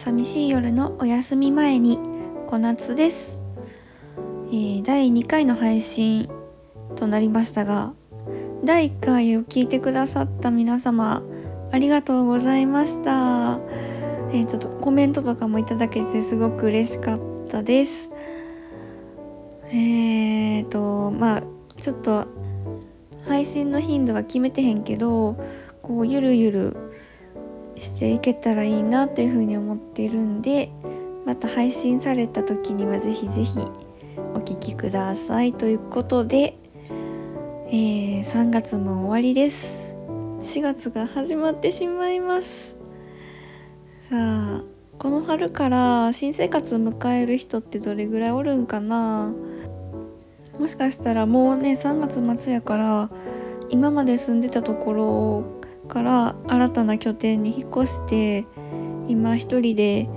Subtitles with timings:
[0.00, 1.98] 寂しい夜のお休み前に
[2.46, 3.38] 小夏です、
[4.48, 6.26] えー、第2回の配信
[6.96, 7.92] となりましたが
[8.64, 11.22] 第1回を聞いてくださった皆様
[11.70, 13.60] ありがとうございました。
[14.32, 18.10] えっ、ー、とコメントとかもいただけてすごく嬉しかったです。
[19.70, 21.42] えっ、ー、とまあ
[21.76, 22.26] ちょっと
[23.28, 25.36] 配信の頻度は決めてへんけど
[25.82, 26.89] こうゆるゆる
[27.80, 30.70] していけたらいいなっていうふうに思ってるんで
[31.24, 33.58] また配信された時にはぜひぜひ
[34.34, 36.58] お聴きくださいということで、
[37.68, 39.94] えー、3月も終わりです。
[40.42, 42.76] 4月が始まってしまいます。
[44.08, 44.62] さあ
[44.98, 49.32] この春から新生活を迎える人ってどれぐらいおるんかな？
[50.58, 53.10] もしかしたらもうね3月末やから
[53.70, 55.59] 今まで住んでたところ
[55.90, 58.46] から新たな拠点に引っ越して
[59.08, 60.08] 今一人で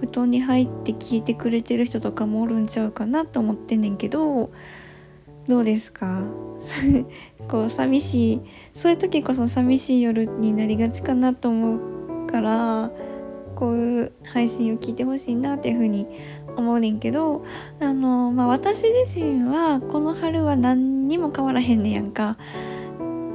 [0.00, 4.50] 布団に入って聞いてくれてる人とかもおるんちゃうかなと思ってんねんけど
[5.48, 6.22] どうですか？
[7.50, 8.40] こう寂しい
[8.74, 11.76] そういう時こそ寂しい夜になりがちかなと思
[12.26, 12.90] うから
[13.56, 16.06] こういう配信を聞いてほしいなっていうふうに
[16.56, 17.44] 思うねんけど
[17.80, 22.36] あのまあ私自身はこの春は何にも変わらへんねやんか。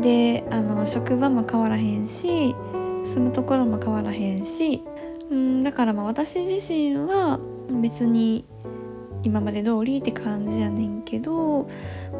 [0.00, 2.54] であの職場も変わらへんし
[3.04, 4.82] 住むところも変わらへんし
[5.30, 7.38] うんだからまあ私自身は
[7.82, 8.44] 別に
[9.22, 11.64] 今まで通りって感じやねんけど、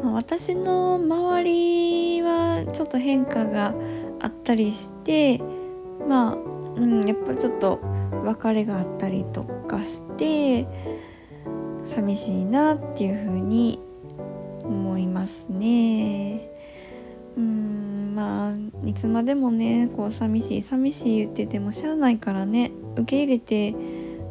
[0.03, 3.73] まあ、私の周りはちょっと変化が
[4.19, 5.41] あったりして
[6.07, 7.79] まあ、うん、やっぱちょっと
[8.25, 10.67] 別れがあったりとかして
[11.85, 13.79] 寂しいなっていうふうに
[14.63, 16.56] 思いますね。
[18.17, 23.75] まあいつまでもねこう寂しい寂しい言っててもしゃあないからね受け入れて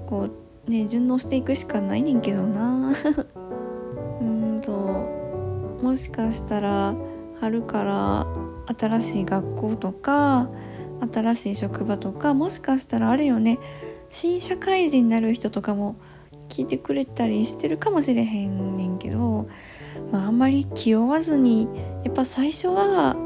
[0.08, 0.28] こ
[0.66, 2.92] うね順応していくしかないねんけどな。
[4.20, 4.72] うんと
[5.80, 6.96] もしかしたら
[7.40, 8.26] 春から
[8.76, 10.50] 新しい学校とか
[11.14, 13.60] 新しい職場とかもしかしたらあるよね
[14.08, 15.94] 新社会人になる人とかも
[16.48, 19.46] 聞いてくれたりしてるかもしれへんねんけど
[20.12, 21.68] まあ、あんまり気負わずに
[22.04, 23.16] やっぱ最初は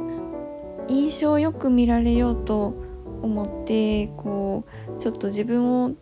[0.90, 2.74] 印象よく見られようと
[3.22, 4.64] 思ってこ
[4.96, 5.92] うちょっと自分を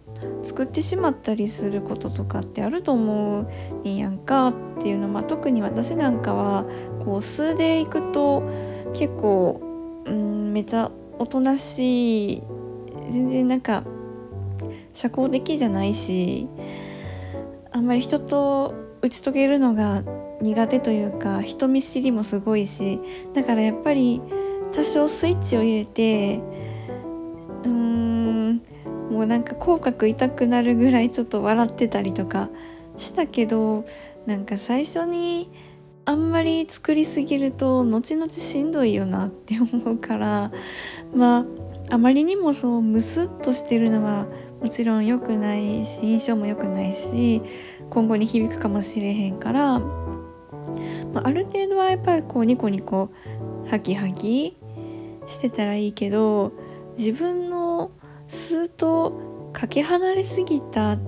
[0.42, 3.48] 作ってしまったりすることとかってあると思う
[3.84, 6.64] ねやんかっていうのまあ特に私なんかは
[7.04, 8.42] こう数でいくと
[8.94, 9.60] 結構
[10.06, 12.42] うんめちゃおとなしい
[13.10, 13.84] 全然なんか
[14.92, 16.48] 社交的じゃないし
[17.70, 20.02] あんまり人と打ち解けるのが
[20.40, 23.00] 苦手というか人見知りもすごいし
[23.34, 24.20] だからやっぱり
[24.72, 26.40] 多少スイッチを入れて
[27.64, 28.56] うーん
[29.10, 32.50] もうなんか口角痛くなるぐらいちょっと笑ってたりとか
[32.96, 33.84] したけど
[34.26, 35.50] なんか最初に
[36.04, 40.50] あんまり作りすぎると後々しんどいよなって思うから
[41.14, 41.44] まあ
[41.90, 44.26] あまりにもそうムスッとしてるのは
[44.60, 47.42] もちろん良くないし印象も良くないし
[47.90, 49.80] 今後に響くかもしれへんから
[51.12, 53.10] まあ、ある程度はやっぱりこうニコニコ
[53.68, 54.56] ハキハキ
[55.26, 56.52] してたらいいけど
[56.96, 57.90] 自分の
[58.26, 60.98] 素とかけ離れすぎた、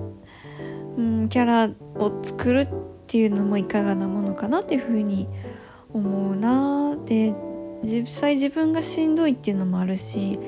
[0.97, 2.69] うん、キャラを作るっ
[3.07, 5.27] ていうのもいかがなものかなっていうふうに
[5.93, 6.97] 思うな。
[7.05, 7.33] で
[7.83, 10.39] 実際自分がしんどいっていうのもあるし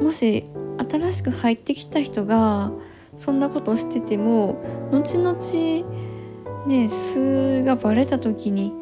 [0.00, 0.44] もし
[0.90, 2.70] 新しく入ってきた人が
[3.16, 4.62] そんなことをしてても
[4.92, 8.72] 後々ね素がバレた時に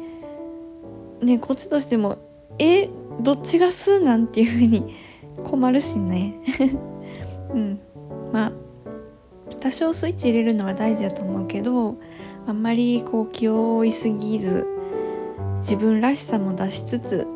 [1.21, 2.19] ねこっちとしても
[2.59, 2.89] え
[3.21, 4.95] どっちが素なんていう風に
[5.43, 6.35] 困るしね。
[7.53, 7.79] うん。
[8.31, 8.51] まあ
[9.59, 11.95] 多少スイッチ入れるのは大事だと思うけど
[12.45, 14.67] あんまりこう気を追いすぎず
[15.59, 17.27] 自分らしさも出しつつ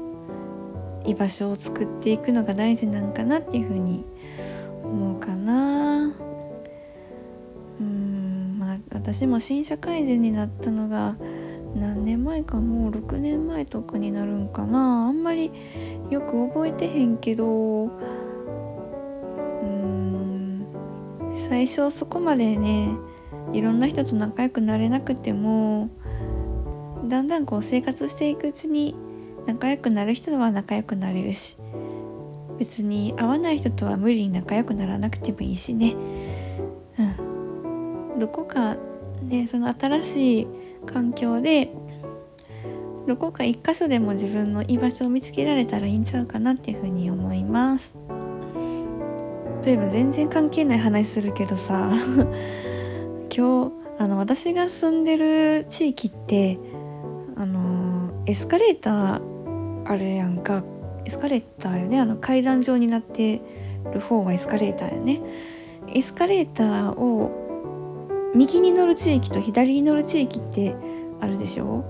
[1.06, 4.05] 居場所を作っていくのが大事なんかなっていうふうに
[4.84, 6.14] 思うかな。
[7.79, 11.16] うんまあ私も新社会人になったのが
[11.75, 15.07] 何年前かもう6年前とかになるんかな。
[15.07, 15.51] あんまり
[16.09, 17.85] よく覚えてへんけど。
[17.85, 17.87] う
[19.66, 20.66] ん。
[21.31, 22.97] 最初そこまでね
[23.53, 25.89] いろんな人と仲良くなれなくても
[27.05, 28.95] だんだんこう生活していくうちに
[29.45, 31.57] 仲良くなる人は仲良くなれるし
[32.57, 35.95] 別に会わない人とは無理に仲良くならなくてもいいしね。
[36.99, 38.19] うん。
[38.19, 38.75] どこか
[39.21, 40.47] ねその新しい
[40.91, 41.72] 環境で
[43.08, 47.97] どこか一箇所でも自分の居場所を見つけられたらいいんちゃうかなっていうふうに思います。
[49.66, 51.91] 例えば全然関係ない話するけどさ
[53.36, 56.58] 今日あの私が住んでる地域って
[57.36, 60.64] あのエスカレーターあるやんか。
[61.06, 62.00] エスカレーターよね。
[62.00, 63.41] あの階段状になって
[63.91, 65.20] る方はエスカレーターよね。
[65.88, 67.48] エスカレーターを
[68.35, 70.76] 右に乗る地域と左に乗る地域って
[71.22, 71.84] あるでしょ？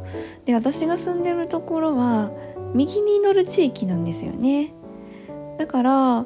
[0.45, 2.31] で私が住んでるところは
[2.73, 4.73] 右に乗る地域なんですよね。
[5.57, 6.25] だから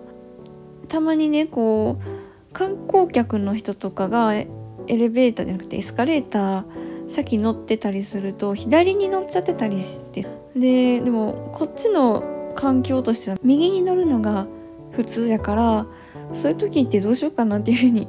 [0.88, 4.48] たまにねこう観光客の人とかがエ
[4.88, 10.26] レベーターじゃなくてエスカレーター先乗ってたりすると左に乗っちゃってたりして
[10.56, 14.46] ででもこっちの環境としては右に乗るのが
[14.92, 15.88] 普通やから
[16.32, 18.08] そういう時ってどうしようかなっていうふうに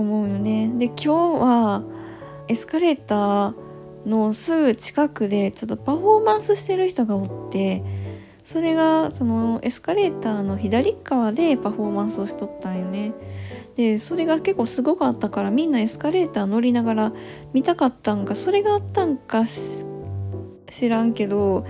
[0.00, 0.72] 思うよね。
[0.76, 1.08] で今日
[1.42, 1.82] は
[2.48, 3.54] エスカレーター
[4.06, 7.82] のすぐ近くでちょっとパフォーマンスしてる人がおって
[8.44, 13.12] それがそのエスカレーターの左側でパフォーマンスをしとったんよね。
[13.76, 17.12] でそれが結構すごかったからみんなエスカレーター乗りながら
[17.52, 21.66] 見たかったんかそれがあったんか知らんけど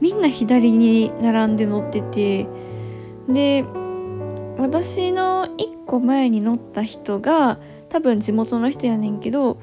[0.00, 2.48] みんな左に並んで乗ってて
[3.28, 3.64] で
[4.58, 7.60] 私の1個前に乗った人が
[7.92, 9.58] 多分地元の人やねんけど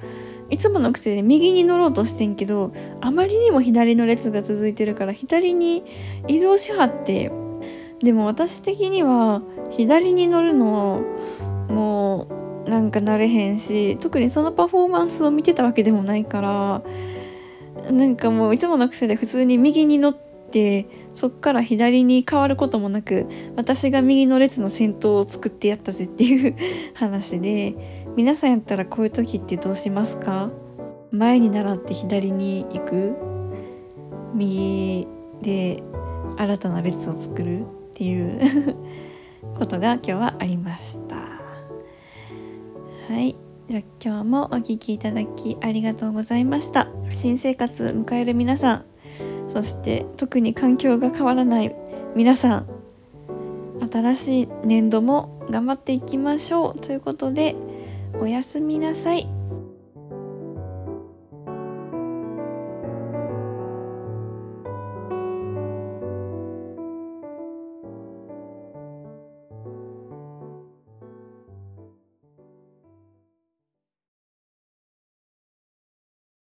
[0.52, 2.72] いつもの癖で右に乗ろうとしてんけど
[3.02, 5.84] あまりにも左の列が続いてるから左に
[6.28, 7.32] 移動しはって
[8.04, 9.42] でも私的には
[9.72, 11.04] 左に乗るの
[11.70, 12.28] も
[12.68, 16.84] うなんか慣れへんし特にそのパフォーマンスを見てたわけでもないから
[17.92, 20.86] なんかもういつもの癖で普通に右に乗って
[21.16, 26.56] そっから左に変わることもなく私が右の列の先頭を作ってやったぜっていう
[26.94, 30.52] 話で皆さんやったらこういう時ってどうしますか？
[31.10, 33.16] 前に習って左に行く？
[34.36, 35.08] 右
[35.42, 35.82] で
[36.38, 37.62] 新たな列を作る？
[37.62, 38.76] っていう
[39.58, 41.16] ことが今日はありました。
[41.16, 43.38] はい。
[43.70, 46.90] じゃあ今日もお聴きいただきありがとうございました。
[47.10, 48.86] 新生活迎える皆さん。
[49.48, 51.74] そして特に環境が変わらない。
[52.18, 52.66] 皆さん
[53.90, 56.76] 新しい年度も頑張っていきましょう。
[56.82, 57.56] ということで
[58.20, 59.39] おやすみなさい。